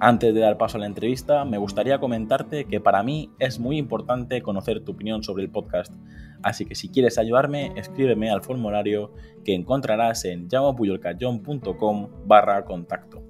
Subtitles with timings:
[0.00, 3.78] Antes de dar paso a la entrevista, me gustaría comentarte que para mí es muy
[3.78, 5.92] importante conocer tu opinión sobre el podcast,
[6.40, 9.12] así que si quieres ayudarme, escríbeme al formulario
[9.44, 13.24] que encontrarás en llamapuyolcayón.com barra contacto.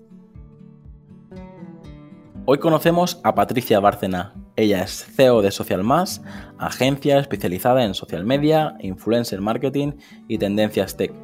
[2.44, 4.34] Hoy conocemos a Patricia Bárcena.
[4.54, 6.22] Ella es CEO de Social Más,
[6.58, 9.92] agencia especializada en social media, influencer marketing
[10.28, 11.14] y tendencias tech,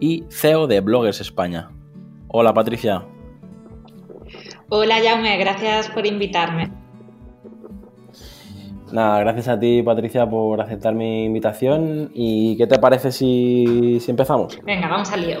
[0.00, 1.70] y CEO de Bloggers España.
[2.28, 3.06] Hola Patricia.
[4.68, 6.70] Hola Jaume, gracias por invitarme.
[8.92, 14.10] Nada, gracias a ti Patricia por aceptar mi invitación y ¿qué te parece si, si
[14.10, 14.60] empezamos?
[14.64, 15.38] Venga, vamos al lío.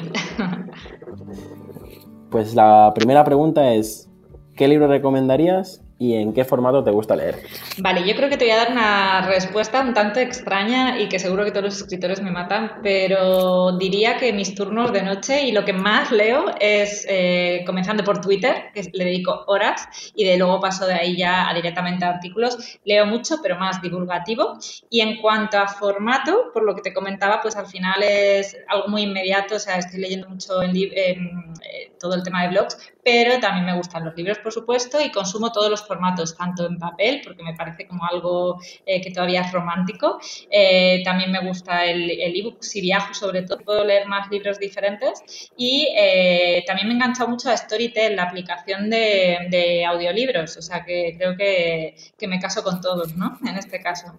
[2.30, 4.10] Pues la primera pregunta es,
[4.56, 7.42] ¿qué libro recomendarías y en qué formato te gusta leer?
[7.78, 11.18] Vale, yo creo que te voy a dar una respuesta un tanto extraña y que
[11.18, 15.52] seguro que todos los escritores me matan, pero diría que mis turnos de noche y
[15.52, 20.36] lo que más leo es eh, comenzando por Twitter, que le dedico horas, y de
[20.36, 22.78] luego paso de ahí ya a directamente a artículos.
[22.84, 24.58] Leo mucho, pero más divulgativo.
[24.90, 28.88] Y en cuanto a formato, por lo que te comentaba, pues al final es algo
[28.88, 33.38] muy inmediato, o sea, estoy leyendo mucho en eh, todo el tema de blogs, pero
[33.38, 37.20] también me gustan los libros, por supuesto, y consumo todos los formatos, tanto en papel,
[37.22, 40.18] porque me parece como algo eh, que todavía es romántico,
[40.50, 45.22] eh, también me gusta el ebook, si viajo sobre todo, puedo leer más libros diferentes,
[45.56, 50.82] y eh, también me he enganchado mucho a Storytel, la aplicación de, audiolibros, o sea
[50.84, 51.94] que creo que,
[52.26, 53.38] me caso con todos, ¿no?
[53.46, 54.18] En este caso.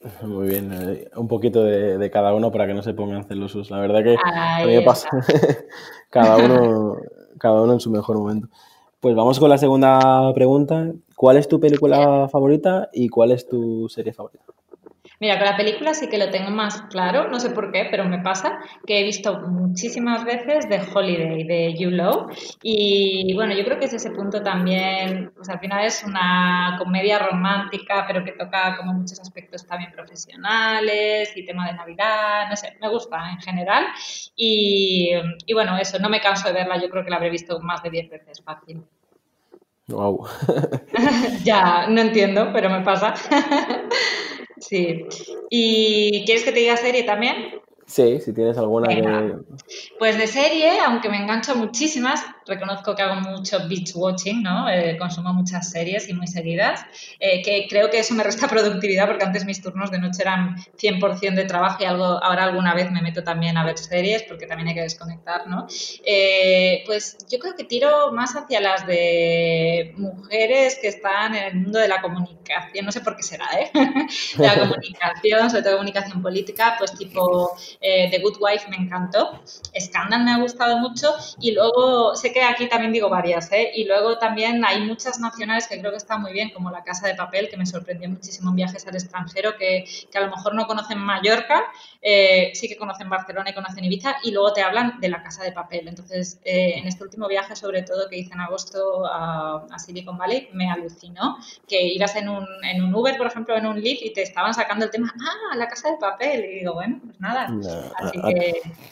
[0.22, 3.70] Muy bien, un poquito de, cada uno para que no se pongan celosos.
[3.70, 5.10] La verdad que a mí me pasa
[6.10, 6.96] cada uno
[7.38, 8.48] cada uno en su mejor momento.
[9.00, 10.92] Pues vamos con la segunda pregunta.
[11.16, 14.44] ¿Cuál es tu película favorita y cuál es tu serie favorita?
[15.20, 18.04] Mira, con la película sí que lo tengo más claro, no sé por qué, pero
[18.04, 22.28] me pasa que he visto muchísimas veces The Holiday de You Low
[22.62, 27.18] y bueno, yo creo que es ese punto también, pues al final es una comedia
[27.18, 32.76] romántica, pero que toca como muchos aspectos también profesionales y tema de Navidad, no sé,
[32.80, 33.86] me gusta en general
[34.36, 35.14] y,
[35.46, 37.82] y bueno, eso, no me canso de verla, yo creo que la habré visto más
[37.82, 38.84] de 10 veces fácil.
[39.88, 40.28] Wow.
[41.44, 43.14] ya, no entiendo, pero me pasa.
[44.60, 45.04] Sí.
[45.50, 47.60] ¿Y quieres que te diga serie también?
[47.88, 48.86] Sí, si tienes alguna
[49.98, 54.68] Pues de serie, aunque me engancho muchísimas, reconozco que hago mucho beach watching, ¿no?
[54.68, 56.84] Eh, consumo muchas series y muy seguidas,
[57.18, 60.56] eh, que creo que eso me resta productividad porque antes mis turnos de noche eran
[60.76, 64.46] 100% de trabajo y algo, ahora alguna vez me meto también a ver series porque
[64.46, 65.66] también hay que desconectar, ¿no?
[66.04, 71.54] Eh, pues yo creo que tiro más hacia las de mujeres que están en el
[71.54, 73.70] mundo de la comunicación, no sé por qué será, ¿eh?
[74.36, 79.40] de la comunicación, sobre todo comunicación política, pues tipo eh, The Good Wife me encantó,
[79.78, 83.70] Scandal me ha gustado mucho y luego, sé que aquí también digo varias, ¿eh?
[83.74, 87.06] y luego también hay muchas nacionales que creo que están muy bien, como La Casa
[87.06, 90.54] de Papel, que me sorprendió muchísimo en viajes al extranjero, que, que a lo mejor
[90.54, 91.64] no conocen Mallorca,
[92.00, 95.42] eh, sí que conocen Barcelona y conocen Ibiza, y luego te hablan de La Casa
[95.42, 95.88] de Papel.
[95.88, 100.48] Entonces, eh, en este último viaje, sobre todo que hice en agosto a, Silicon Valley,
[100.52, 104.12] me alucinó que ibas en un, en un Uber, por ejemplo, en un Lyft y
[104.12, 107.48] te estaban sacando el tema, ah, La Casa de Papel, y digo, bueno, pues nada,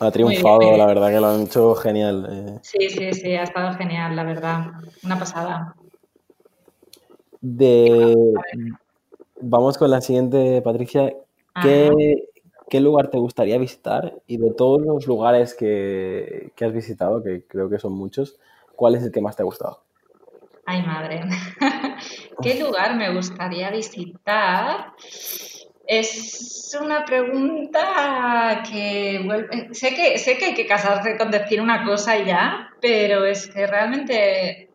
[0.01, 2.29] ha, triunfado, la verdad que lo han hecho genial.
[2.31, 2.59] Eh.
[2.63, 4.67] Sí, sí, sí, ha estado genial, la verdad.
[5.05, 5.75] Una pasada.
[7.41, 8.15] De...
[9.41, 11.13] Vamos con la siguiente, Patricia.
[11.63, 14.15] ¿Qué, lugar te gustaría visitar?
[14.27, 18.39] Y de todos los lugares que, que has visitado, que creo que son muchos,
[18.75, 19.81] ¿cuál es el que más te ha gustado?
[20.67, 21.23] Ay, madre.
[22.43, 24.93] ¿Qué lugar me gustaría visitar?
[25.87, 29.69] Es una pregunta que.
[29.73, 33.67] Sé que, sé que hay que casarse con decir una cosa ya, pero es que
[33.67, 34.71] realmente,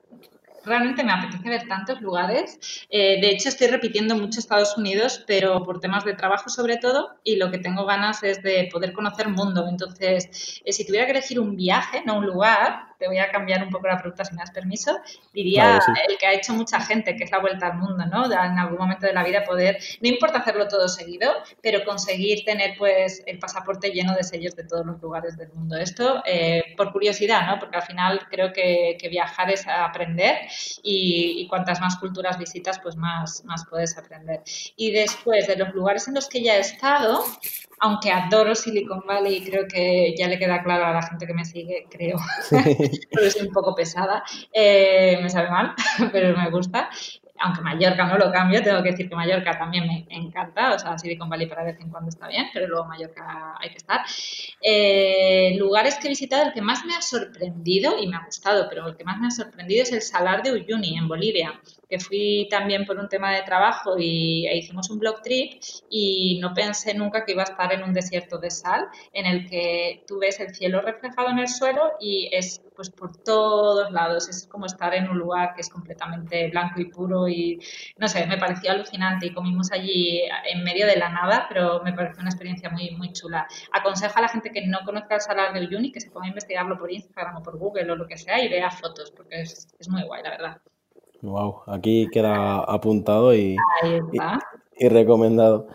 [0.64, 2.60] realmente me apetece ver tantos lugares.
[2.90, 7.20] Eh, de hecho, estoy repitiendo mucho Estados Unidos, pero por temas de trabajo sobre todo,
[7.26, 9.68] y lo que tengo ganas es de poder conocer mundo.
[9.70, 13.64] Entonces, eh, si tuviera que elegir un viaje, no un lugar, te voy a cambiar
[13.64, 15.00] un poco la pregunta si me das permiso,
[15.34, 18.26] diría el que ha hecho mucha gente, que es la vuelta al mundo, ¿no?
[18.26, 21.34] En algún momento de la vida poder, no importa hacerlo todo seguido,
[21.64, 25.78] pero conseguir tener pues el pasaporte lleno de sellos de todos los lugares del mundo.
[25.78, 27.58] Esto eh, por curiosidad, ¿no?
[27.58, 30.36] Porque al final creo que, viajar es aprender
[30.84, 34.42] y, cuantas más culturas visitas, pues más, más puedes aprender.
[34.76, 37.26] Y después de los lugares en los que ya he estado,
[37.82, 41.44] aunque adoro Silicon Valley, creo que ya le queda claro a la gente que me
[41.44, 42.18] sigue, creo,
[42.52, 44.24] pero es un poco pesada,
[44.54, 45.74] eh, me sabe mal,
[46.12, 46.90] pero me gusta.
[47.44, 50.96] Aunque Mallorca no lo cambio, tengo que decir que Mallorca también me encanta, o sea,
[51.00, 54.02] Silicon Valley para vez en cuando está bien, pero luego Mallorca hay que estar.
[54.62, 58.68] Eh, lugares que he visitado, el que más me ha sorprendido, y me ha gustado,
[58.70, 61.60] pero el que más me ha sorprendido es el Salar de Uyuni, en Bolivia,
[61.92, 66.40] que fui también por un tema de trabajo y e hicimos un blog trip y
[66.42, 70.06] no pensé nunca que iba a estar en un desierto de sal, en el que
[70.08, 74.48] tú ves el cielo reflejado en el suelo y es pues por todos lados, es
[74.48, 77.60] como estar en un lugar que es completamente blanco y puro y
[77.98, 81.92] no sé, me pareció alucinante y comimos allí en medio de la nada, pero me
[81.92, 83.46] pareció una experiencia muy, muy chula.
[83.74, 86.30] Aconsejo a la gente que no conozca el Salar del Uyuni que se ponga a
[86.30, 89.68] investigarlo por Instagram o por Google o lo que sea y vea fotos, porque es,
[89.78, 90.62] es muy guay, la verdad.
[91.22, 93.56] Wow, aquí queda apuntado y,
[94.78, 95.68] y, recomendado.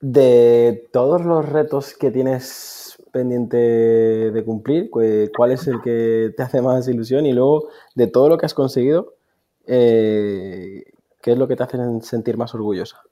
[0.00, 6.60] De todos los retos que tienes pendiente de cumplir, ¿cuál es el que te hace
[6.60, 7.24] más ilusión?
[7.24, 9.14] Y luego, de todo lo que has conseguido,
[9.66, 10.84] eh,
[11.22, 13.02] ¿qué es lo que te hace sentir más orgullosa?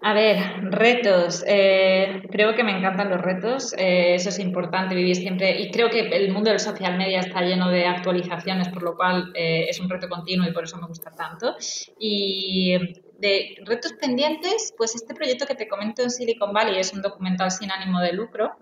[0.00, 0.38] A ver,
[0.70, 1.44] retos.
[1.46, 3.74] Eh, creo que me encantan los retos.
[3.76, 5.60] Eh, eso es importante, vivir siempre.
[5.60, 9.32] Y creo que el mundo del social media está lleno de actualizaciones, por lo cual
[9.34, 11.56] es un reto continuo y por eso me gusta tanto.
[11.98, 12.76] Y
[13.18, 17.50] de retos pendientes, pues este proyecto que te comento en Silicon Valley es un documental
[17.50, 18.56] sin ánimo de lucro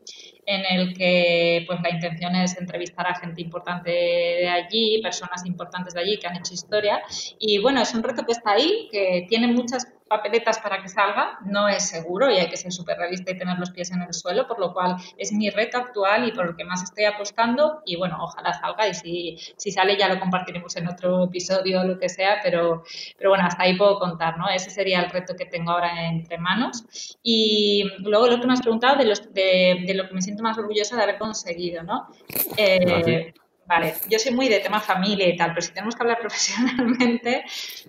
[0.47, 5.93] en el que pues la intención es entrevistar a gente importante de allí, personas importantes
[5.93, 7.03] de allí que han hecho historia
[7.39, 11.39] y bueno, es un reto que está ahí, que tiene muchas papeletas para que salga,
[11.45, 14.15] no es seguro y hay que ser súper realista y tener los pies en el
[14.15, 17.83] suelo, por lo cual es mi reto actual y por el que más estoy apostando
[17.85, 21.85] y bueno, ojalá salga y si, si sale ya lo compartiremos en otro episodio o
[21.85, 22.85] lo que sea, pero,
[23.19, 24.49] pero bueno, hasta ahí puedo contar, ¿no?
[24.49, 27.17] Ese sería el reto que tengo ahora entre manos.
[27.23, 30.43] Y luego lo que me has preguntado de, los, de, de lo que me siento
[30.43, 32.09] más orgullosa de haber conseguido, ¿no?
[32.57, 33.35] Eh,
[33.67, 37.45] vale, yo soy muy de tema familia y tal, pero si tenemos que hablar profesionalmente,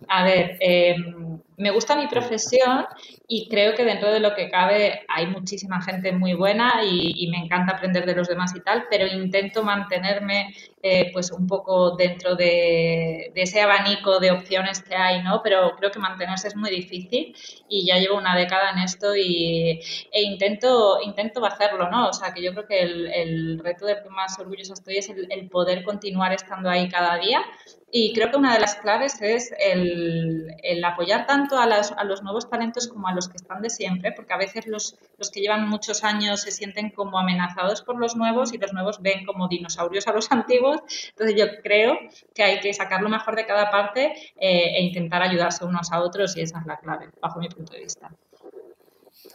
[0.08, 0.96] a ver, eh,
[1.58, 2.86] me gusta mi profesión
[3.28, 7.40] y creo que dentro de lo que cabe hay muchísima gente muy buena y, me
[7.40, 12.36] encanta aprender de los demás y tal, pero intento mantenerme eh, pues un poco dentro
[12.36, 15.42] de, ese abanico de opciones que hay, ¿no?
[15.44, 17.36] Pero creo que mantenerse es muy difícil
[17.68, 19.82] y ya llevo una década en esto y,
[20.12, 22.10] e intento, intento hacerlo, ¿no?
[22.10, 25.50] O sea, que yo creo que el, reto del que más orgulloso estoy es el
[25.50, 27.44] poder continuar estando ahí cada día
[27.90, 32.50] y creo que una de las claves es el, apoyar tanto a, a, los nuevos
[32.50, 35.70] talentos como a los que están de siempre, porque a veces los, los, que llevan
[35.70, 40.08] muchos años se sienten como amenazados por los nuevos y los nuevos ven como dinosaurios
[40.08, 40.82] a los antiguos.
[41.10, 41.98] Entonces yo creo
[42.36, 46.02] que hay que sacar lo mejor de cada parte eh, e intentar ayudarse unos a
[46.02, 48.12] otros y esa es la clave, bajo mi punto de vista.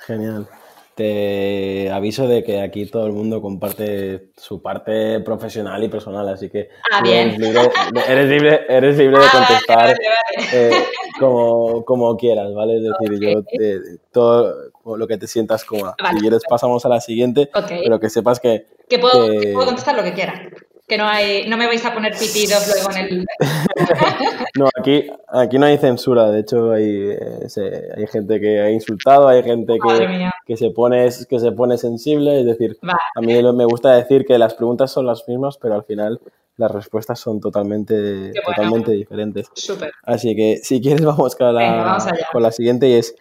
[0.07, 0.47] Genial.
[0.95, 6.51] Te aviso de que aquí todo el mundo comparte su parte profesional y personal, así
[6.51, 9.97] que ah, Eres, libre, eres, libre, de ah, contestar
[10.53, 10.85] eh,
[11.19, 12.77] como, como, quieras, ¿vale?
[12.77, 13.43] Es decir, yo
[14.13, 14.55] todo
[14.97, 15.95] lo que te sientas cómoda.
[16.13, 17.49] Si quieres pasamos a la siguiente,
[17.83, 18.67] pero que sepas que...
[18.89, 20.51] Que puedo, que puedo contestar lo que quiera
[20.93, 23.27] que no hay, no me vais a poner pitidos luego en el.
[24.59, 26.31] no, aquí, aquí no hay censura.
[26.31, 31.09] De hecho, hay, eh, hay gente que ha insultado, hay gente que, que, se pone,
[31.29, 32.41] que se pone sensible.
[32.41, 35.85] Es decir, a mí me gusta decir que las preguntas son las mismas, pero al
[35.85, 36.21] final
[36.57, 39.51] las respuestas son totalmente, totalmente diferentes.
[40.03, 41.99] Así que si quieres vamos con la,
[42.33, 43.15] con la siguiente y es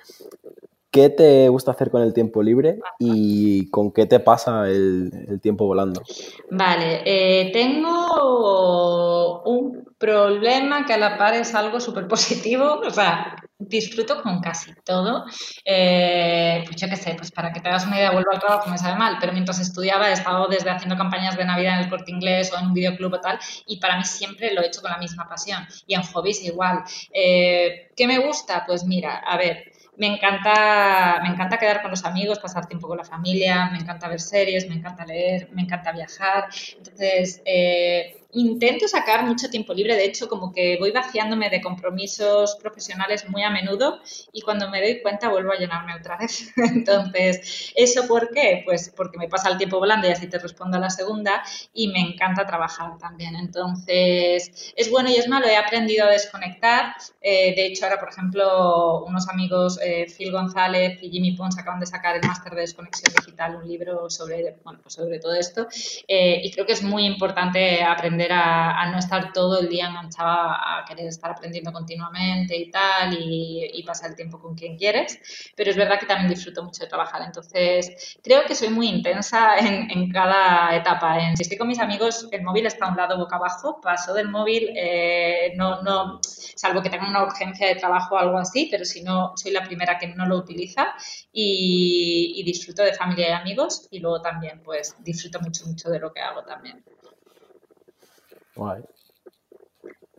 [0.92, 5.66] ¿Qué te gusta hacer con el tiempo libre y con qué te pasa el, tiempo
[5.66, 6.02] volando?
[6.50, 13.36] Vale, eh, tengo un problema que a la par es algo súper positivo, o sea,
[13.60, 15.26] disfruto con casi todo.
[15.64, 18.70] Eh, pues yo qué sé, pues para que te hagas una idea, vuelvo al trabajo,
[18.70, 21.90] me sabe mal, pero mientras estudiaba he estado desde haciendo campañas de Navidad en el
[21.90, 24.82] corte inglés o en un videoclub o tal, y para mí siempre lo he hecho
[24.82, 25.66] con la misma pasión.
[25.86, 26.84] Y en hobbies igual.
[27.14, 28.64] Eh, ¿Qué me gusta?
[28.66, 32.98] Pues mira, a ver, me encanta, me encanta quedar con los amigos, pasar tiempo con
[32.98, 36.48] la familia, me encanta ver series, me encanta leer, me encanta viajar.
[36.78, 42.56] Entonces, eh, intento sacar mucho tiempo libre, de hecho, como que voy vaciándome de compromisos
[42.62, 44.00] profesionales muy a menudo
[44.32, 46.54] y cuando me doy cuenta vuelvo a llenarme otra vez.
[46.58, 48.62] Entonces, ¿eso por qué?
[48.66, 51.90] Pues porque me pasa el tiempo volando y así te respondo a la segunda y
[51.90, 53.36] me encanta trabajar también.
[53.36, 56.96] Entonces, es bueno y es malo, he aprendido a desconectar.
[57.22, 61.80] Eh, de hecho, ahora, por ejemplo, unos amigos, eh, Phil González y Jimmy Pons, acaban
[61.80, 65.68] de sacar el máster de desconexión digital, un libro sobre, bueno, pues sobre todo esto.
[66.08, 70.30] Eh, y creo que es muy importante aprender a, no estar todo el día enganchado
[70.30, 75.20] a querer estar aprendiendo continuamente y tal, y, pasar el tiempo con quien quieres.
[75.56, 77.22] Pero es verdad que también disfruto mucho de trabajar.
[77.24, 81.20] Entonces, creo que soy muy intensa en, cada etapa.
[81.20, 84.14] En, si estoy con mis amigos, el móvil está a un lado boca abajo, paso
[84.14, 86.20] del móvil, eh, no, no,
[86.56, 89.64] salvo que tenga una urgencia de trabajo o algo así, pero si no, soy la
[89.64, 90.94] primera que no lo utiliza
[91.32, 96.12] y, disfruto de familia y amigos y luego también pues disfruto mucho, mucho de lo
[96.12, 96.84] que hago también.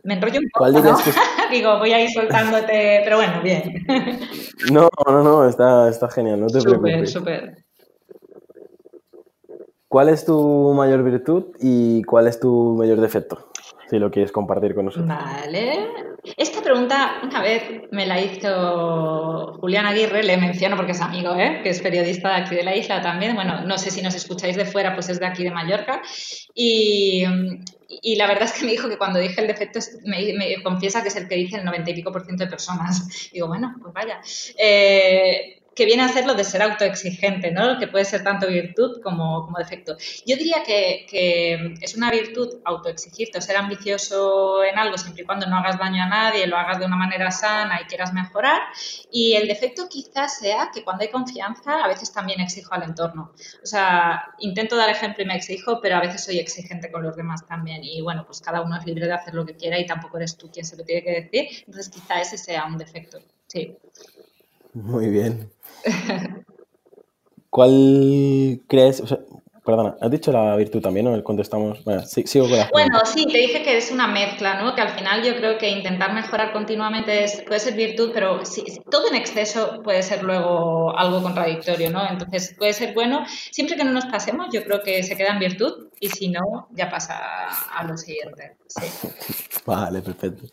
[0.03, 0.97] Me enrollo un poco, ¿no?
[1.51, 3.85] Digo, voy a ir soltándote, pero bueno, bien.
[4.71, 7.11] no, no, no, está, está genial, no te preocupes.
[7.11, 7.63] Súper,
[9.93, 13.51] ¿Cuál es tu mayor virtud y cuál es tu mayor defecto?
[13.87, 15.07] Si lo quieres compartir con nosotros.
[15.07, 15.87] Vale.
[16.35, 17.61] Esta pregunta una vez
[17.91, 21.59] me la hizo Julián Aguirre, le menciono porque es amigo, ¿eh?
[21.61, 23.35] que es periodista de aquí de la isla también.
[23.35, 26.01] Bueno, no sé si nos escucháis de fuera, pues es de aquí de Mallorca.
[26.55, 27.25] Y,
[28.01, 31.09] y la verdad es que me dijo que cuando dije el defecto, me, confiesa que
[31.09, 33.29] es el que dice el noventa y pico por ciento de personas.
[33.33, 34.21] Digo, bueno, pues vaya.
[34.57, 37.79] Eh, que viene a ser lo de ser autoexigente, ¿no?
[37.79, 39.95] Que puede ser tanto virtud como, como defecto.
[40.25, 45.47] Yo diría que, que, es una virtud autoexigirte ser ambicioso en algo siempre y cuando
[45.47, 48.61] no hagas daño a nadie, lo hagas de una manera sana y quieras mejorar.
[49.11, 53.31] Y el defecto quizás sea que cuando hay confianza a veces también exijo al entorno.
[53.63, 57.15] O sea, intento dar ejemplo y me exijo, pero a veces soy exigente con los
[57.15, 57.83] demás también.
[57.83, 60.37] Y bueno, pues cada uno es libre de hacer lo que quiera y tampoco eres
[60.37, 61.63] tú quien se lo tiene que decir.
[61.65, 63.19] Entonces quizá ese sea un defecto.
[63.47, 63.77] Sí.
[64.73, 65.52] Muy bien.
[67.49, 69.03] ¿Cuál crees?
[69.63, 71.23] perdona, has dicho la virtud también, ¿no?
[71.23, 71.83] Contestamos.
[71.83, 74.75] Bueno, sigo con la Bueno, sí, te dije que es una mezcla, ¿no?
[74.75, 78.41] Que al final yo creo que intentar mejorar continuamente puede ser virtud, pero
[78.91, 82.05] todo en exceso puede ser luego algo contradictorio, ¿no?
[82.07, 85.39] Entonces puede ser bueno, siempre que no nos pasemos, yo creo que se queda en
[85.39, 87.19] virtud y si no, ya pasa
[87.73, 88.57] a lo siguiente.
[88.67, 89.07] Sí.
[89.65, 90.43] Vale, perfecto.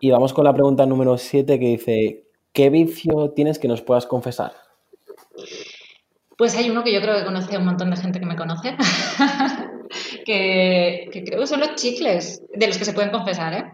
[0.00, 2.27] Y vamos con la pregunta número 7 que dice,
[2.58, 4.50] ¿Qué vicio tienes que nos puedas confesar?
[6.36, 8.34] Pues hay uno que yo creo que conoce a un montón de gente que me
[8.34, 8.74] conoce,
[10.24, 13.72] que, creo que son los chicles, de los que se pueden confesar, ¿eh?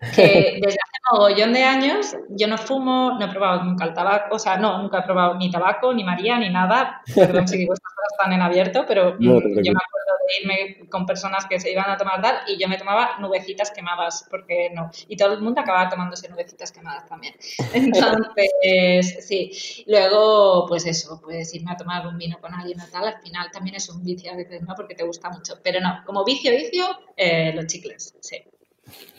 [0.14, 3.94] Que desde hace un mogollón de años yo no fumo, no he probado nunca el
[3.94, 7.58] tabaco, o sea, no, nunca he probado ni tabaco, ni María, ni nada, perdón si
[7.58, 11.60] digo estas cosas están en abierto, pero yo me acuerdo de irme con personas que
[11.60, 15.34] se iban a tomar tal y yo me tomaba nubecitas quemadas, porque no, y todo
[15.34, 17.34] el mundo acababa tomándose nubecitas quemadas también.
[17.72, 23.08] Entonces, sí, luego, pues eso, pues irme a tomar un vino con alguien o tal,
[23.08, 24.74] al final también es un vicio a veces, ¿no?
[24.74, 26.84] Porque te gusta mucho, pero no, como vicio, vicio,
[27.16, 28.36] eh, los chicles, sí.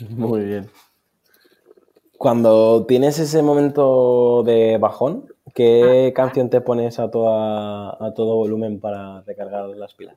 [0.10, 0.70] Muy bien.
[2.18, 8.80] Cuando tienes ese momento de bajón, ¿qué canción te pones a, toda, a todo volumen
[8.80, 10.16] para recargar las pilas?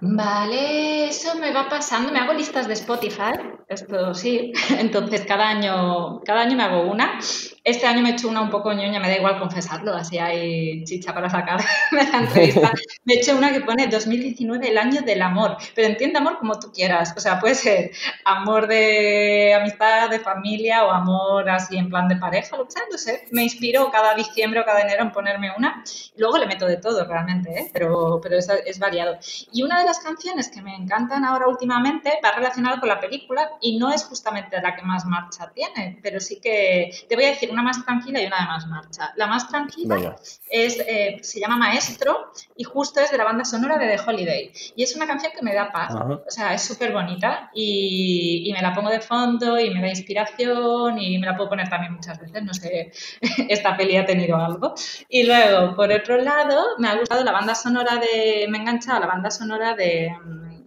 [0.00, 2.12] Vale, eso me va pasando.
[2.12, 3.32] Me hago listas de Spotify,
[3.68, 4.52] esto sí.
[4.80, 7.20] Entonces cada año, cada año me hago una.
[7.62, 10.82] Este año me he hecho una un poco ñoña, me da igual confesarlo, así hay
[10.84, 11.60] chicha para sacar
[11.92, 12.72] de la entrevista.
[13.04, 15.56] Me he hecho una que pone 2019, el año del amor.
[15.74, 17.14] Pero entiende amor como tú quieras.
[17.16, 17.90] O sea, puede ser
[18.24, 22.82] amor de amistad, de familia o amor así en plan de pareja, lo que sea.
[22.90, 23.26] No sé.
[23.30, 25.82] Me inspiro cada diciembre o cada enero en ponerme una.
[26.16, 27.70] Luego le meto de todo realmente, ¿eh?
[27.72, 29.18] pero, pero es, es variado.
[29.52, 33.50] Y una de las canciones que me encantan ahora últimamente va relacionada con la película
[33.60, 37.28] y no es justamente la que más marcha tiene, pero sí que te voy a
[37.28, 39.12] decir una más tranquila y una de más marcha.
[39.16, 40.16] La más tranquila
[40.48, 44.52] es, eh, se llama Maestro y justo es de la banda sonora de The Holiday.
[44.76, 48.52] Y es una canción que me da paz, o sea, es súper bonita y, y,
[48.52, 51.94] me la pongo de fondo y me da inspiración y me la puedo poner también
[51.94, 52.92] muchas veces, no sé,
[53.48, 54.74] esta peli ha tenido algo.
[55.08, 59.06] Y luego, por otro lado, me ha gustado la banda sonora de, me he la
[59.06, 60.12] banda sonora de,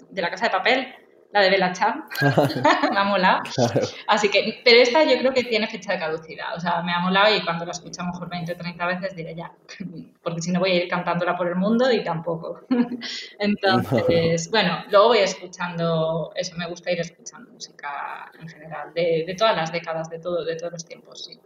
[0.10, 0.88] de La Casa de Papel,
[1.32, 2.06] la de Bella Chan,
[2.92, 3.42] me ha molado.
[4.08, 7.00] Así que, pero esta yo creo que tiene fecha de caducidad, o sea, me ha
[7.00, 9.52] molado y cuando la escucho mejor 20 o 30 veces diré ya,
[10.24, 12.62] porque si no voy a ir cantándola por el mundo y tampoco.
[13.40, 19.36] Entonces, bueno, luego voy escuchando, eso me gusta ir escuchando música en general, de, de
[19.36, 21.40] todas las décadas, de, todo, de todos los tiempos, sí.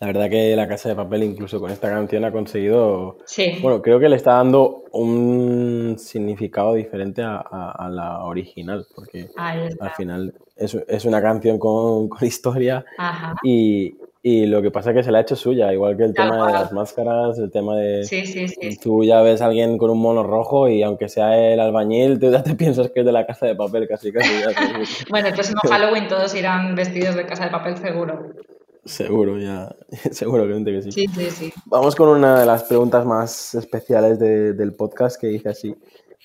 [0.00, 3.18] La verdad que La Casa de Papel, incluso con esta canción, ha conseguido.
[3.26, 3.58] Sí.
[3.60, 9.28] Bueno, creo que le está dando un significado diferente a, a- a la original, porque
[9.36, 13.34] al final es, es una canción con, con historia Ajá.
[13.42, 16.14] y, y lo que pasa es que se la ha hecho suya, igual que el
[16.14, 18.04] tema de las máscaras, el tema de.
[18.04, 18.78] Sí, sí, sí.
[18.78, 22.30] Tú ya ves a alguien con un mono rojo y aunque sea el albañil, tú
[22.30, 24.30] ya te piensas que es de la casa de papel, casi, casi.
[24.40, 24.48] ya.
[25.10, 28.30] Bueno, el próximo Halloween todos irán vestidos de casa de papel seguro.
[28.90, 29.74] Seguro, ya.
[30.12, 30.92] Seguramente que sí.
[30.92, 31.52] Sí, sí, sí.
[31.66, 35.74] Vamos con una de las preguntas más especiales de- del podcast que dice así.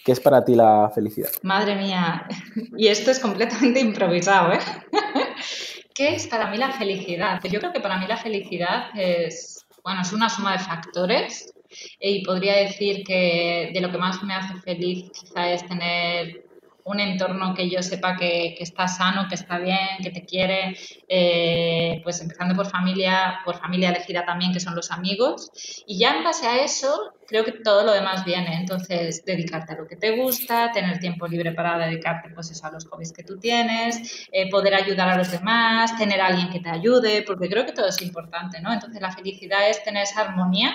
[0.04, 1.30] ¿Qué es para ti la felicidad?
[1.44, 2.28] Madre mía.
[2.78, 4.60] Y esto es completamente improvisado, ¿eh?
[5.94, 7.40] ¿Qué es para mí la felicidad?
[7.50, 11.54] Yo creo que para mí la felicidad es, bueno, es una suma de factores
[12.00, 16.44] y podría decir que de lo que más me hace feliz quizá es tener
[16.86, 20.78] un entorno que yo sepa que, que está sano, que está bien, que te quiere,
[21.08, 25.50] eh, pues empezando por familia, por familia elegida también, que son los amigos.
[25.88, 28.56] Y ya en base a eso, creo que todo lo demás viene.
[28.56, 32.72] Entonces, dedicarte a lo que te gusta, tener tiempo libre para dedicarte pues eso, a
[32.72, 36.60] los hobbies que tú tienes, eh, poder ayudar a los demás, tener a alguien que
[36.60, 38.72] te ayude, porque creo que todo es importante, ¿no?
[38.72, 40.72] Entonces, la felicidad es tener esa armonía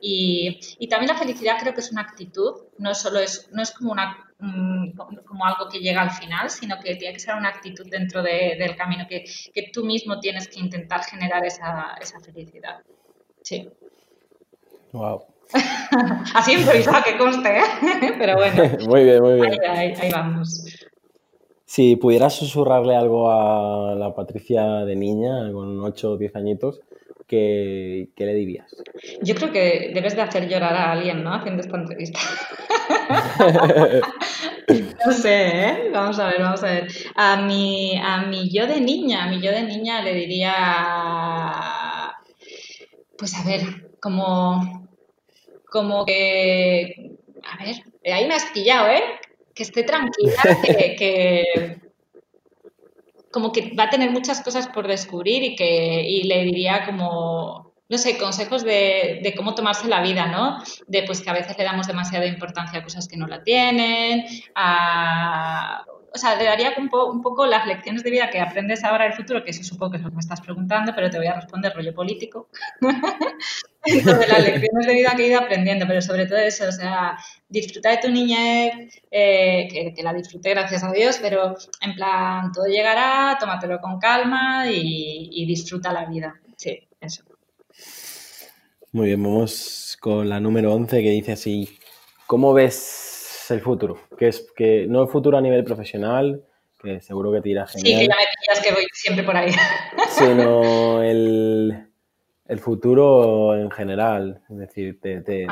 [0.00, 3.72] y, y también la felicidad creo que es una actitud, no solo es, no es
[3.72, 4.92] como una mm,
[5.26, 8.56] como algo que llega al final, sino que tiene que ser una actitud dentro de-
[8.58, 12.80] del camino, que, que tú mismo tienes que intentar generar esa, esa felicidad.
[13.42, 13.68] Sí.
[14.92, 15.24] Wow.
[16.34, 17.62] Así improvisado que conste, ¿eh?
[18.18, 19.60] Pero bueno, muy bien, muy ahí, bien.
[19.70, 20.64] ahí- ahí vamos.
[21.64, 26.80] Si pudieras susurrarle algo a la Patricia de niña, con 8 o 10 añitos,
[27.28, 28.74] ¿qué, qué le dirías?
[29.22, 31.32] Yo creo que debes de hacer llorar a alguien, ¿no?
[31.34, 32.18] Haciendo esta entrevista.
[35.04, 35.90] No sé, ¿eh?
[35.92, 36.88] Vamos a ver, vamos a ver.
[37.14, 40.52] A mi, a mi yo de niña, a mi yo de niña le diría,
[43.16, 43.62] pues a ver,
[44.00, 44.88] como,
[45.70, 47.76] como que, a ver,
[48.12, 49.02] ahí me has pillado, ¿eh?
[49.54, 51.80] Que esté tranquila, que, que
[53.30, 57.72] como que va a tener muchas cosas por descubrir y que y le diría como,
[57.88, 60.58] no sé, consejos de, de cómo tomarse la vida, ¿no?
[60.86, 64.24] De pues que a veces le damos demasiada importancia a cosas que no la tienen,
[64.54, 65.84] a...
[66.14, 69.04] O sea, le daría un, po- un poco las lecciones de vida que aprendes ahora
[69.06, 71.18] en el futuro, que eso supongo que es lo que me estás preguntando, pero te
[71.18, 72.48] voy a responder rollo político.
[74.04, 77.16] sobre las lecciones de vida que he ido aprendiendo, pero sobre todo eso, o sea,
[77.48, 82.52] disfruta de tu niñez, eh, que, que la disfruté, gracias a Dios, pero en plan,
[82.52, 86.34] todo llegará, tómatelo con calma y, y disfruta la vida.
[86.56, 87.22] Sí, eso.
[88.92, 91.78] Muy bien, vamos con la número 11 que dice así,
[92.26, 93.07] ¿cómo ves
[93.50, 93.98] el futuro?
[94.18, 96.42] Que es que no el futuro a nivel profesional,
[96.82, 99.36] que seguro que te irá Sí, que genial, ya me pillas que voy siempre por
[99.36, 99.50] ahí.
[100.10, 101.86] sino el,
[102.46, 104.40] el futuro en general.
[104.50, 105.46] Es decir, te, te-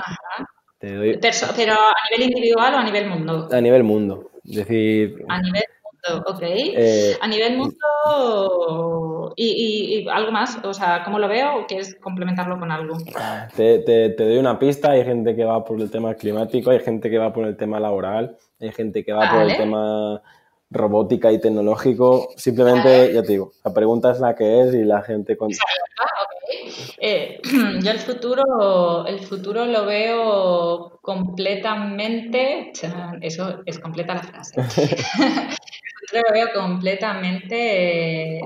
[0.80, 1.18] doy
[1.56, 3.48] pero a nivel individual o a nivel mundo.
[3.50, 4.30] a nivel mundo.
[4.44, 5.75] Es decir, A nivel mundo,
[6.26, 6.42] ok.
[6.42, 11.56] eh, A nivel mundo y, y- y algo más, o sea, ¿cómo lo veo?
[11.60, 12.96] ¿O quieres complementarlo con algo?
[13.56, 16.80] te, te- te doy una pista, hay gente que va por el tema climático, hay
[16.80, 20.22] gente que va por el tema laboral, hay gente que va por el tema
[20.70, 22.28] robótica y tecnológico.
[22.36, 25.50] Simplemente, ya te digo, la pregunta es la que es y la gente con...
[26.98, 27.40] Eh,
[27.82, 32.72] yo el futuro, el futuro lo veo completamente,
[33.20, 34.60] eso es completa la frase.
[34.60, 38.40] el futuro lo veo completamente eh,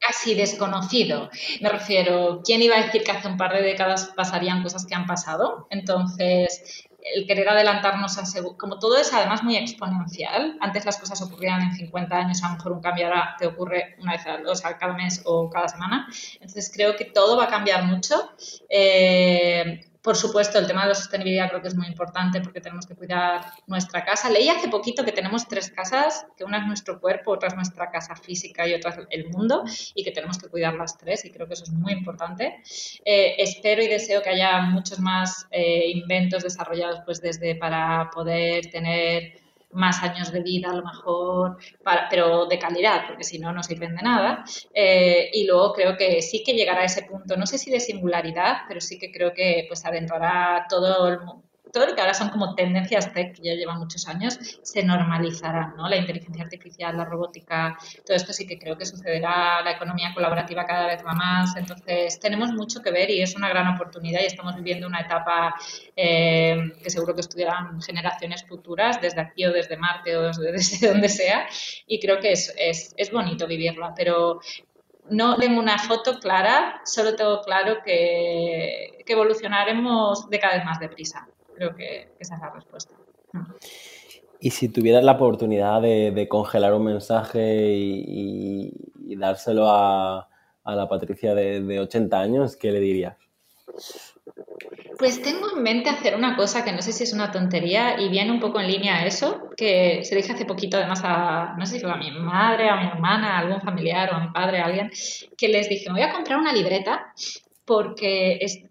[0.00, 1.30] casi desconocido.
[1.60, 4.94] Me refiero, ¿quién iba a decir que hace un par de décadas pasarían cosas que
[4.94, 5.66] han pasado?
[5.70, 8.24] Entonces, el querer adelantarnos a
[8.56, 10.56] como todo es además muy exponencial.
[10.60, 13.96] Antes las cosas ocurrían en 50 años, a lo mejor un cambio ahora te ocurre
[14.00, 16.08] una vez al, o cada mes o cada semana.
[16.34, 18.32] Entonces creo que todo va a cambiar mucho.
[18.68, 22.86] Eh, por supuesto, el tema de la sostenibilidad creo que es muy importante porque tenemos
[22.86, 24.28] que cuidar nuestra casa.
[24.28, 27.90] Leí hace poquito que tenemos tres casas, que una es nuestro cuerpo, otra es nuestra
[27.90, 29.64] casa física y otra es el mundo,
[29.94, 32.60] y que tenemos que cuidar las tres, y creo que eso es muy importante.
[33.02, 38.66] Eh, espero y deseo que haya muchos más eh, inventos desarrollados pues desde para poder
[38.70, 39.43] tener
[39.74, 43.62] más años de vida a lo mejor, para- pero de calidad, porque si no, no
[43.62, 44.44] sirven de nada.
[44.72, 47.80] Eh, y luego creo que sí que llegará a ese punto, no sé si de
[47.80, 51.42] singularidad, pero sí que creo que pues adentrará todo el mu-
[51.74, 55.88] lo que ahora son como tendencias tech que ya llevan muchos años, se normalizarán, ¿no?
[55.88, 60.64] La inteligencia artificial, la robótica, todo esto sí que creo que sucederá, la economía colaborativa
[60.64, 64.26] cada vez va más, entonces tenemos mucho que ver y es una gran oportunidad y
[64.26, 65.54] estamos viviendo una etapa
[65.96, 71.08] eh, que seguro que estudiarán generaciones futuras, desde aquí o desde Marte o desde, donde
[71.08, 71.46] sea,
[71.86, 74.40] y creo que es, es, es bonito vivirla, pero
[75.10, 81.28] no tengo una foto clara, solo tengo claro que, evolucionaremos de cada vez más deprisa.
[81.54, 82.94] Creo que esa es la respuesta.
[84.40, 90.28] Y si tuvieras la oportunidad de, congelar un mensaje y, dárselo a,
[90.64, 93.16] la Patricia de, de 80 años, ¿qué le dirías?
[94.98, 98.08] Pues tengo en mente hacer una cosa que no sé si es una tontería y
[98.08, 101.66] viene un poco en línea a eso, que se dije hace poquito además a, no
[101.66, 104.30] sé si fue a mi madre, a mi hermana, a algún familiar o a mi
[104.30, 104.90] padre, a alguien,
[105.36, 107.12] que les dije, me voy a comprar una libreta
[107.64, 108.62] porque es,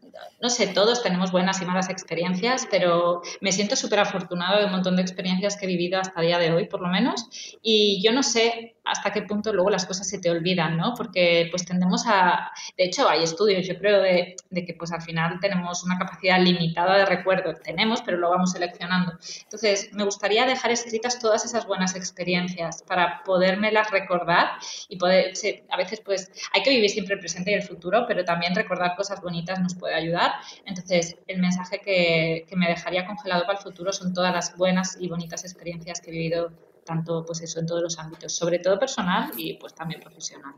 [0.44, 4.74] no sé, todos tenemos buenas y malas experiencias, pero me siento súper afortunado de un
[4.74, 7.30] montón de experiencias que he vivido hasta el día de hoy, por lo menos.
[7.62, 10.94] Y yo no sé hasta qué punto luego las cosas se te olvidan, ¿no?
[10.96, 12.52] Porque pues tendemos a...
[12.78, 16.98] De hecho, hay estudios, yo creo, de, que pues al final tenemos una capacidad limitada
[16.98, 17.54] de recuerdo.
[17.54, 19.14] Tenemos, pero lo vamos seleccionando.
[19.44, 24.50] Entonces, me gustaría dejar escritas todas esas buenas experiencias para podérmelas recordar
[24.90, 25.32] y poder...
[25.70, 28.98] A veces, pues, hay que vivir siempre el presente y el futuro, pero también recordar
[28.98, 30.33] cosas bonitas nos puede ayudar.
[30.66, 34.98] Entonces, el mensaje que, que me dejaría congelado para el futuro son todas las buenas
[35.00, 36.52] y bonitas experiencias que he vivido
[36.84, 40.54] tanto pues eso en todos los ámbitos, sobre todo personal y pues también profesional.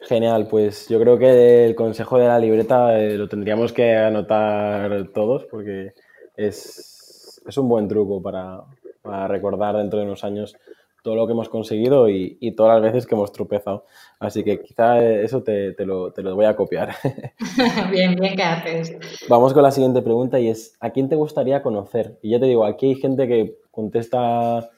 [0.00, 5.08] Genial, pues yo creo que el consejo de la libreta eh, lo tendríamos que anotar
[5.12, 5.92] todos porque
[6.36, 8.62] es, es un buen truco para,
[9.02, 10.56] para, recordar dentro de unos años
[11.02, 13.84] todo lo que hemos conseguido y, y, todas las veces que hemos tropezado.
[14.18, 16.94] Así que quizá eso te, te, lo, te lo, voy a copiar.
[17.90, 18.96] bien, bien que haces.
[19.28, 22.18] Vamos con la siguiente pregunta y es, ¿a quién te gustaría conocer?
[22.22, 24.70] Y ya te digo, aquí hay gente que contesta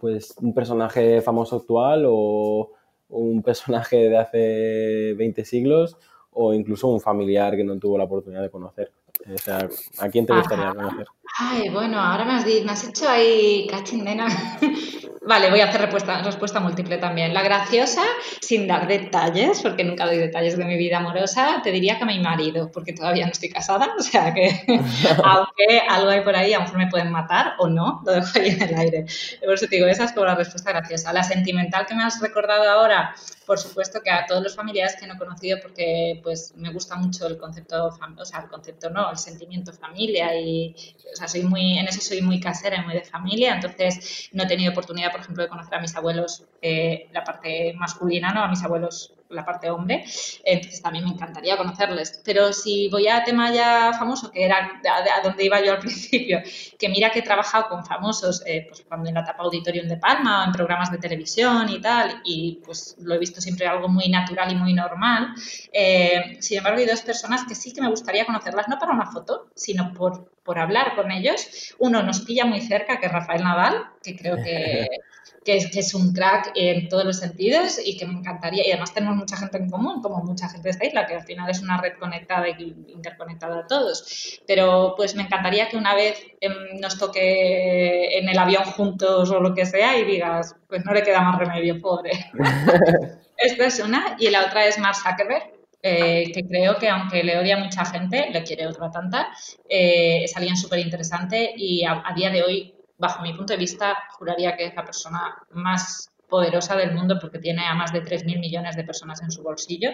[0.00, 2.72] pues un personaje famoso actual o
[3.08, 5.96] un personaje de hace 20 siglos
[6.32, 8.92] o incluso un familiar que no tuvo la oportunidad de conocer.
[9.32, 11.06] O sea, ¿a quién te gustaría conocer?
[11.38, 14.26] Ay, bueno, ahora me has, me has hecho ahí cachindena.
[15.22, 17.34] Vale, voy a hacer respuesta, respuesta múltiple también.
[17.34, 18.02] La graciosa,
[18.40, 22.06] sin dar detalles, porque nunca doy detalles de mi vida amorosa, te diría que a
[22.06, 24.48] mi marido, porque todavía no estoy casada, o sea que
[25.24, 28.38] aunque algo hay por ahí, a lo mejor me pueden matar o no, lo dejo
[28.38, 29.06] ahí en el aire.
[29.44, 31.12] Por eso te digo, esa es como la respuesta graciosa.
[31.12, 33.14] La sentimental que me has recordado ahora,
[33.50, 36.94] por supuesto que a todos los familiares que no he conocido, porque pues me gusta
[36.94, 40.72] mucho el concepto, o sea, el concepto no, el sentimiento familia y,
[41.12, 44.44] o sea, soy muy, en eso soy muy casera y muy de familia, entonces no
[44.44, 48.44] he tenido oportunidad por ejemplo, de conocer a mis abuelos eh, la parte masculina, ¿no?
[48.44, 50.04] A mis abuelos la parte hombre,
[50.44, 52.20] entonces también me encantaría conocerles.
[52.24, 56.40] Pero si voy a tema ya famoso, que era a, donde iba yo al principio,
[56.78, 59.96] que mira que he trabajado con famosos, eh, pues cuando en la etapa Auditorium de
[59.96, 63.88] Palma o en programas de televisión y tal, y pues lo he visto siempre algo
[63.88, 65.34] muy natural y muy normal.
[65.72, 69.06] Eh, sin embargo, hay dos personas que sí que me gustaría conocerlas, no para una
[69.06, 71.74] foto, sino por, por hablar con ellos.
[71.78, 74.88] Uno nos pilla muy cerca, que es Rafael Nadal, que creo que
[75.44, 78.66] que es, que es un crack en todos los sentidos y que me encantaría.
[78.66, 81.22] Y además tenemos mucha gente en común, como mucha gente de esta isla, que al
[81.22, 84.40] final es una red conectada y interconectada a todos.
[84.46, 89.40] Pero pues me encantaría que una vez em, nos toque en el avión juntos o
[89.40, 92.10] lo que sea y digas, pues no le queda más remedio, pobre.
[93.40, 94.16] Esta es una.
[94.18, 95.60] Y la otra es Mark Zuckerberg.
[95.82, 99.28] Eh, que creo que aunque le odia mucha gente, le quiere otra tanta,
[99.66, 103.96] eh, es alguien súper interesante y a, día de hoy bajo mi punto de vista,
[104.10, 108.38] juraría que es la persona más poderosa del mundo porque tiene a más de 3.000
[108.38, 109.90] millones de personas en su bolsillo.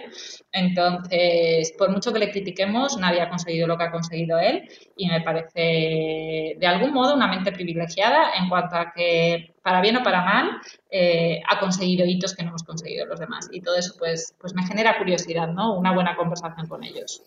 [0.51, 5.09] Entonces, por mucho que le critiquemos, nadie ha conseguido lo que ha conseguido él y
[5.09, 10.03] me parece de algún modo una mente privilegiada en cuanto a que, para bien o
[10.03, 10.51] para mal,
[10.89, 13.49] eh, ha conseguido hitos que no hemos conseguido los demás.
[13.51, 15.77] Y todo eso pues, pues me genera curiosidad, ¿no?
[15.77, 17.23] Una buena conversación con ellos.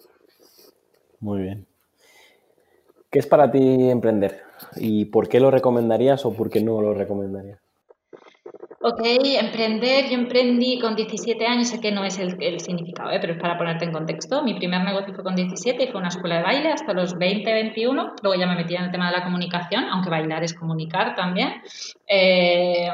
[1.20, 1.66] Muy bien.
[3.10, 4.42] ¿Qué es para ti emprender?
[4.76, 7.58] ¿Y por qué lo recomendarías o por qué no lo recomendarías?
[8.82, 13.18] Ok, emprender, yo emprendí con 17 años, sé que no es el, significado, ¿eh?
[13.20, 14.42] pero es para ponerte en contexto.
[14.42, 17.52] Mi primer negocio fue con 17 y fue una escuela de baile hasta los 20,
[17.52, 18.14] 21.
[18.22, 21.60] Luego ya me metí en el tema de la comunicación, aunque bailar es comunicar también.
[22.06, 22.88] Eh,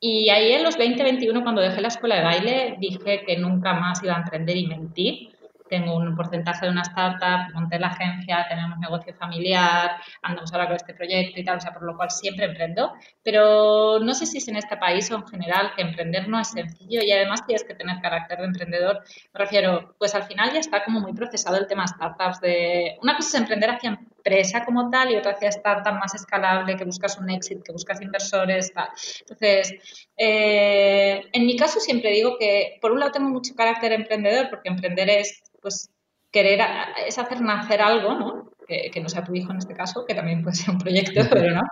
[0.00, 3.74] y ahí en los 20, 21, cuando dejé la escuela de baile, dije que nunca
[3.74, 5.28] más iba a emprender y mentir
[5.70, 10.76] tengo un porcentaje de una startup, monté la agencia, tenemos negocio familiar, andamos ahora con
[10.76, 12.92] este proyecto y tal, o sea, por lo cual siempre emprendo.
[13.22, 16.48] Pero no sé si es en este país o en general que emprender no es
[16.48, 19.00] sencillo y además tienes que tener carácter de emprendedor.
[19.32, 22.98] Me refiero, pues al final ya está como muy procesado el tema startups de...
[23.02, 26.84] Una cosa es emprender hacia empresa como tal y otra hacia startup más escalable, que
[26.84, 28.88] buscas un éxito, que buscas inversores, tal.
[29.20, 29.74] Entonces,
[30.16, 34.68] eh, en mi caso siempre digo que por un lado tengo mucho carácter emprendedor porque
[34.68, 35.90] emprender es pues
[36.30, 36.60] querer
[37.06, 38.50] es hacer nacer algo, ¿no?
[38.66, 41.52] Que, no sea tu hijo en este caso, que también puede ser un proyecto, pero
[41.52, 41.62] no,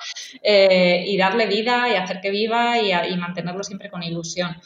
[0.42, 4.56] eh, y darle vida y hacer que viva y, y, mantenerlo siempre con ilusión.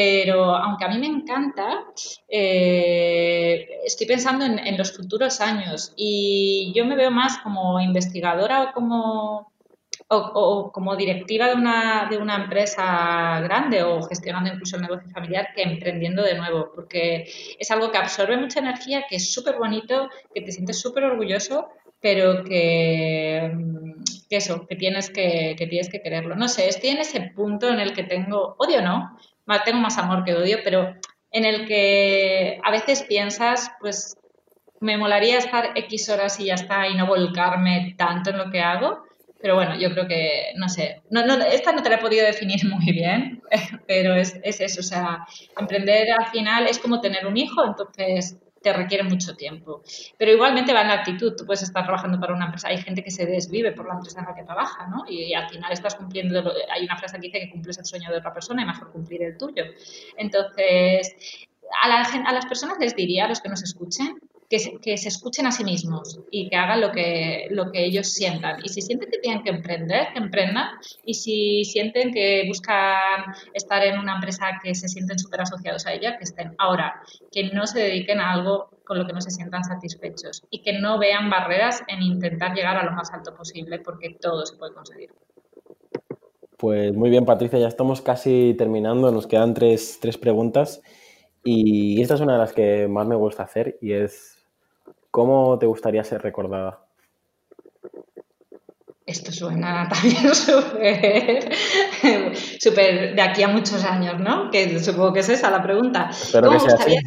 [0.00, 1.86] Pero aunque a mí me encanta,
[2.28, 8.72] eh, estoy pensando en, los futuros años y yo me veo más como investigadora o
[8.72, 9.52] como,
[10.06, 15.48] o, como directiva de una, de una empresa grande o gestionando incluso el negocio familiar
[15.52, 20.10] que emprendiendo de nuevo, porque es algo que absorbe mucha energía, que es súper bonito,
[20.32, 23.52] que te sientes súper orgulloso, pero que,
[24.30, 26.36] eso, que tienes que, que tienes que quererlo.
[26.36, 29.18] No sé, estoy en ese punto en el que tengo, odio no,
[29.64, 30.94] tengo más amor que odio, pero
[31.30, 34.16] en el que a veces piensas, pues
[34.80, 38.60] me molaría estar X horas y ya está y no volcarme tanto en lo que
[38.60, 39.02] hago.
[39.40, 42.26] Pero bueno, yo creo que, no sé, no, no, esta no te la he podido
[42.26, 43.40] definir muy bien,
[43.86, 45.24] pero es, es eso, o sea,
[45.56, 48.36] emprender al final es como tener un hijo, entonces
[48.72, 49.82] requiere mucho tiempo.
[50.16, 51.34] Pero igualmente va en la actitud.
[51.36, 52.68] Tú puedes estar trabajando para una empresa.
[52.68, 55.04] Hay gente que se desvive por la empresa en la que trabaja, ¿no?
[55.08, 56.52] Y, al final estás cumpliendo.
[56.70, 59.22] hay una frase que dice que cumples el sueño de otra persona y mejor cumplir
[59.22, 59.64] el tuyo.
[60.16, 61.16] Entonces,
[61.82, 65.52] a, a las personas les diría, a los que nos escuchen, que se, escuchen a
[65.52, 68.60] sí mismos y que hagan lo que, lo que ellos sientan.
[68.64, 70.68] Y si sienten que tienen que emprender, que emprendan.
[71.04, 75.92] Y si sienten que buscan estar en una empresa que se sienten súper asociados a
[75.92, 76.54] ella, que estén.
[76.56, 80.62] Ahora, que no se dediquen a algo con lo que no se sientan satisfechos y
[80.62, 84.56] que no vean barreras en intentar llegar a lo más alto posible porque todo se
[84.56, 85.10] puede conseguir.
[86.56, 89.12] Pues muy bien, Patricia, ya estamos casi terminando.
[89.12, 90.80] Nos quedan tres, tres preguntas.
[91.44, 94.37] Y esta es una de las que más me gusta hacer y es
[95.10, 96.84] ¿Cómo te gustaría ser recordada?
[99.06, 100.34] Esto suena también
[102.60, 104.50] súper de aquí a muchos años, ¿no?
[104.50, 106.10] Que supongo que es esa la pregunta.
[106.32, 107.00] ¿Cómo que sea gustaría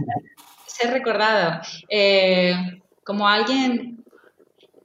[0.66, 1.62] ser recordado?
[1.90, 2.56] Eh,
[3.04, 4.04] como alguien,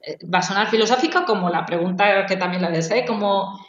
[0.03, 3.59] eh, va a sonar filosófico como la pregunta que también la deseo, como,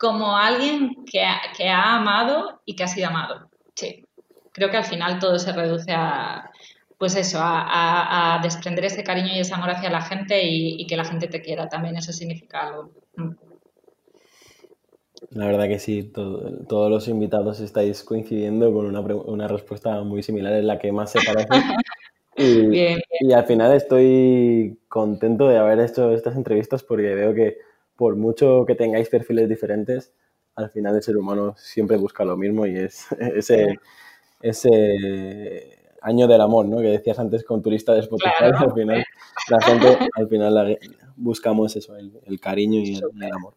[0.00, 1.24] como alguien que
[1.56, 3.48] que ha amado y que ha sido amado.
[3.76, 4.04] Sí,
[4.52, 6.50] creo que al final todo se reduce a,
[6.98, 11.04] pues eso, a, desprender ese cariño y ese amor hacia la gente y, que la
[11.04, 12.90] gente te quiera también, eso significa algo.
[15.30, 20.64] La verdad que sí, todos los invitados estáis coincidiendo con una, respuesta muy similar, es
[20.64, 21.48] la que más se parece.
[22.38, 27.56] Y, al final estoy contento de haber hecho estas entrevistas porque veo que
[27.96, 30.12] por mucho que tengáis perfiles diferentes,
[30.54, 33.06] al final el ser humano siempre busca lo mismo y es
[33.36, 33.78] ese,
[34.42, 36.78] ese año del amor, ¿no?
[36.78, 39.04] Que decías antes con turista de Spotify, al final
[39.48, 40.78] la gente, al final
[41.16, 43.54] buscamos eso, el, cariño y el, amor.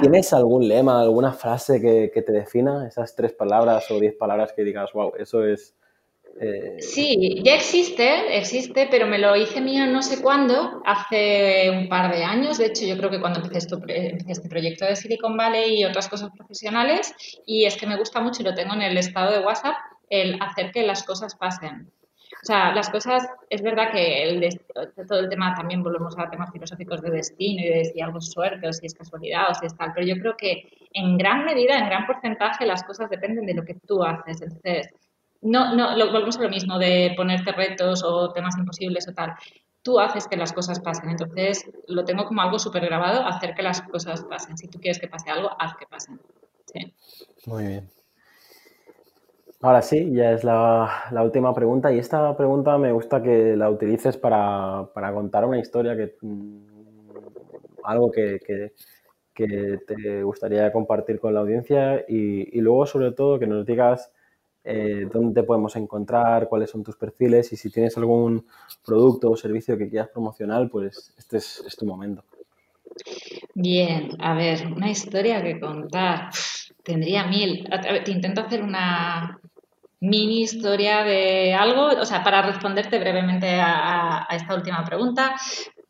[0.00, 2.86] ¿Tienes algún lema, alguna frase que, te defina?
[2.86, 5.74] Esas tres palabras o diez palabras que digas, wow, eso es...
[6.40, 11.88] Eh, sí, ya existe, existe, pero me lo hice mío no sé cuándo, hace un
[11.88, 12.58] par de años.
[12.58, 15.84] De hecho, yo creo que cuando empecé, esto, empecé este proyecto de Silicon Valley y
[15.84, 17.14] otras cosas profesionales,
[17.46, 19.76] y es que me gusta mucho y lo tengo en el estado de WhatsApp,
[20.20, 21.90] el hacer que las cosas pasen.
[22.42, 24.50] O sea, las cosas, es verdad que
[25.08, 28.30] todo el tema, también volvemos a temas filosóficos de destino y de si algo es
[28.30, 31.44] suerte o si es casualidad o si es tal, pero yo creo que en gran
[31.44, 34.42] medida, en gran porcentaje, las cosas dependen de lo que tú haces.
[34.42, 34.88] Entonces,
[35.40, 39.34] no, no, lo, volvemos a lo mismo de ponerte retos o temas imposibles o tal.
[39.82, 41.10] Tú haces que las cosas pasen.
[41.10, 44.56] Entonces, lo tengo como algo súper grabado, hacer que las cosas pasen.
[44.56, 46.20] Si tú quieres que pase algo, haz que pasen.
[46.66, 46.94] Sí.
[47.46, 47.93] Muy bien.
[49.64, 54.18] Ahora sí, ya es la, última pregunta y esta pregunta me gusta que la utilices
[54.18, 56.66] para, contar una historia, que mm,
[57.82, 58.72] algo que,
[59.32, 64.12] te gustaría compartir con la audiencia y, luego sobre todo que nos digas
[64.64, 68.44] eh, dónde te podemos encontrar, cuáles son tus perfiles y si tienes algún
[68.84, 72.22] producto o servicio que quieras promocionar, pues este es, es tu momento.
[73.54, 76.28] Bien, a ver, una historia que contar.
[76.82, 77.66] Tendría mil.
[78.04, 79.40] Te intento hacer una,
[80.04, 85.34] mini historia de algo, o sea, para responderte brevemente a, a, esta última pregunta,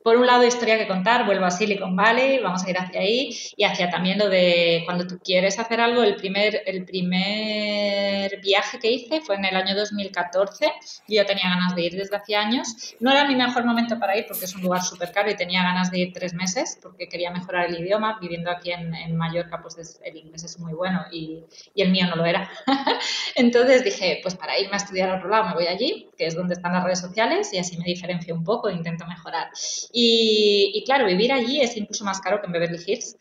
[0.04, 3.34] por un lado, historia que contar, vuelvo a Silicon Valley, vamos a ir hacia ahí
[3.56, 8.78] y hacia también lo de cuando tú quieres hacer algo, el primer, el primer viaje
[8.78, 10.72] que hice fue en el año 2014,
[11.08, 14.26] yo tenía ganas de ir desde hace años, no era mi mejor momento para ir
[14.28, 17.30] porque es un lugar súper caro y tenía ganas de ir tres meses porque quería
[17.30, 21.44] mejorar el idioma, viviendo aquí en, en Mallorca pues el inglés es muy bueno y,
[21.74, 22.50] y el mío no lo era.
[23.36, 26.34] Entonces dije, pues para irme a estudiar a otro lado me voy allí, que es
[26.34, 29.48] donde están las redes sociales y así me diferencio un poco e intento mejorar.
[29.96, 33.16] Y, claro, vivir allí es incluso más caro que en Beverly Hills.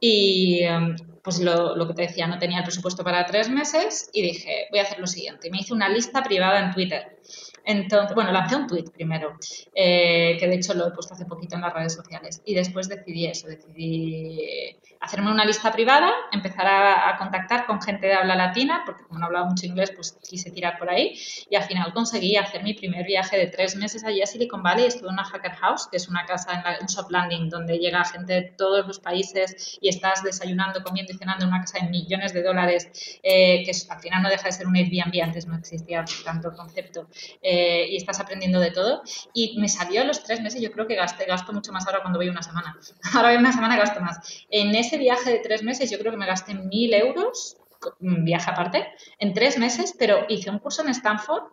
[0.00, 4.20] Y, um, pues lo, que te decía, no tenía el presupuesto para tres meses y
[4.20, 5.50] dije, voy a hacer lo siguiente.
[5.50, 7.18] Me hice una lista privada en Twitter
[7.64, 9.38] entonces, bueno, lancé un tweet primero,
[9.74, 12.42] eh, que de hecho lo he puesto hace poquito en las redes sociales.
[12.44, 18.14] Y después decidí eso, decidí hacerme una lista privada, empezar a, contactar con gente de
[18.14, 21.18] habla latina, porque como no hablaba mucho inglés, pues quise tirar por ahí.
[21.48, 24.86] Y al final conseguí hacer mi primer viaje de tres meses allí a Silicon Valley.
[24.86, 28.04] Estuve en una Hacker House, que es una casa, en un shop landing, donde llega
[28.04, 32.42] gente de todos los países y estás desayunando, comiendo en una casa de millones de
[32.42, 32.90] dólares,
[33.22, 37.08] eh, que al final no deja de ser un Airbnb, antes no existía tanto concepto.
[37.42, 39.02] Eh, y estás aprendiendo de todo.
[39.32, 42.00] Y me salió a los tres meses, yo creo que gasté, gasto mucho más ahora
[42.02, 42.76] cuando voy una semana.
[43.14, 44.44] Ahora voy una semana gasto más.
[44.50, 47.56] En ese viaje de tres meses yo creo que me gasté mil euros,
[48.00, 48.86] viaje aparte,
[49.18, 51.44] en tres meses, pero hice un curso en Stanford,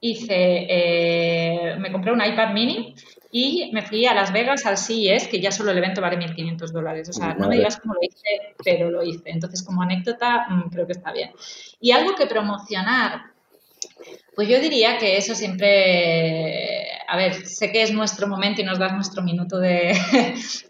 [0.00, 2.94] hice, eh, me compré un iPad mini
[3.30, 6.72] y me fui a Las Vegas al CES, que ya solo el evento vale 1.500
[6.72, 7.08] dólares.
[7.08, 9.30] O sea, no me digas cómo lo hice, pero lo hice.
[9.30, 11.30] Entonces, como anécdota, mm, creo que está bien.
[11.80, 13.32] Y algo que promocionar
[14.38, 18.78] pues yo diría que eso siempre, a ver, sé que es nuestro momento y nos
[18.78, 19.98] das nuestro minuto de,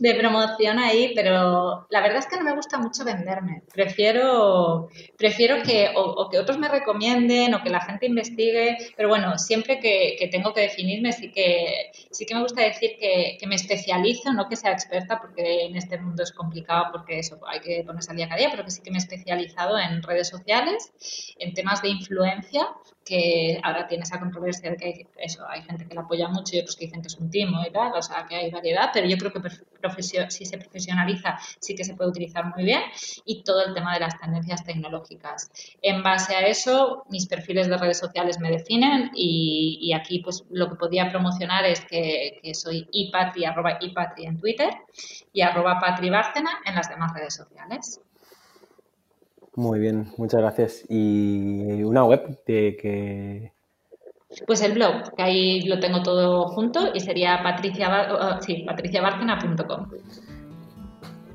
[0.18, 3.64] promoción ahí, pero la verdad es que no me gusta mucho venderme.
[3.70, 9.36] Prefiero, prefiero que o, que otros me recomienden o que la gente investigue, pero bueno,
[9.36, 14.32] siempre que, tengo que definirme sí que, sí que me gusta decir que, me especializo,
[14.32, 18.12] no que sea experta, porque en este mundo es complicado porque eso hay que ponerse
[18.12, 20.90] al día cada día, pero que sí que me he especializado en redes sociales,
[21.38, 22.66] en temas de influencia,
[23.08, 26.56] que ahora tiene esa controversia de que hay, eso, hay gente que la apoya mucho
[26.56, 28.90] y otros que dicen que es un timo y tal, o sea, que hay variedad,
[28.92, 29.40] pero yo creo que
[30.28, 32.82] si se profesionaliza sí que se puede utilizar muy bien
[33.24, 35.50] y todo el tema de las tendencias tecnológicas.
[35.80, 40.68] En base a eso, mis perfiles de redes sociales me definen y, aquí pues lo
[40.68, 44.70] que podía promocionar es que, soy ipatri, arroba ipatri en Twitter
[45.32, 48.00] y arroba patri en las demás redes sociales.
[49.54, 50.84] Muy bien, muchas gracias.
[50.88, 53.52] ¿Y una web de que
[54.46, 59.88] pues el blog, que ahí lo tengo todo junto y sería patricia, uh, sí, patriciabarcena.com.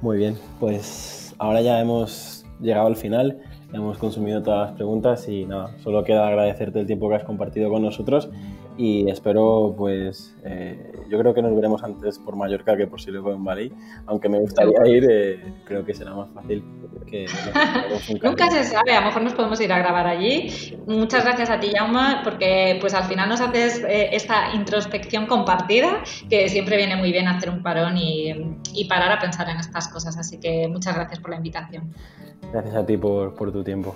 [0.02, 3.40] Muy bien, pues ahora ya hemos llegado al final,
[3.74, 7.72] hemos consumido todas las preguntas y nada, solo queda agradecerte el tiempo que has compartido
[7.72, 8.30] con nosotros
[8.78, 13.44] y espero, pues, eh, yo creo que nos veremos antes por Mallorca que por Silicon
[13.44, 13.72] Valley,
[14.08, 16.64] aunque me gustaría ir, eh, creo que será más fácil
[17.06, 17.26] que...
[18.24, 20.78] Nunca se sabe, a lo mejor nos podemos ir a grabar allí.
[20.88, 26.04] Muchas gracias a ti, Jauma, porque pues al final nos haces eh, esta introspección compartida,
[26.30, 29.88] que siempre viene muy bien hacer un parón y, y, parar a pensar en estas
[29.88, 31.94] cosas, así que muchas gracias por la invitación.
[32.52, 33.96] Gracias a ti por, por tu tiempo.